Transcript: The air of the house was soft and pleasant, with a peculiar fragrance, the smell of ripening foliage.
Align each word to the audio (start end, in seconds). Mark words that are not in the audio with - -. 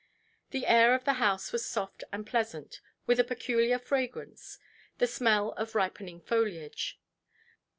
The 0.49 0.65
air 0.65 0.95
of 0.95 1.03
the 1.05 1.13
house 1.21 1.51
was 1.51 1.63
soft 1.63 2.03
and 2.11 2.25
pleasant, 2.25 2.81
with 3.05 3.19
a 3.19 3.23
peculiar 3.23 3.77
fragrance, 3.77 4.57
the 4.97 5.05
smell 5.05 5.51
of 5.51 5.75
ripening 5.75 6.21
foliage. 6.21 6.99